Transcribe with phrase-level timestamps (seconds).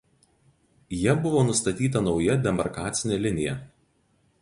[1.01, 3.59] Ja buvo nustatyta nauja demarkacinė linija.